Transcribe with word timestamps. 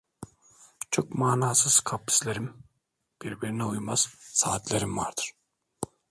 Çok 0.91 1.15
manasız 1.15 1.79
kaprislerim, 1.79 2.63
birbirine 3.21 3.63
uymaz 3.65 3.99
saatlerim 4.19 4.97
vardır… 4.97 5.31